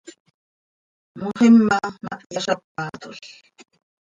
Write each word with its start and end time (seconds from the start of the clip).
Moxima 1.19 1.79
ma 2.03 2.13
hyazápatol. 2.23 3.17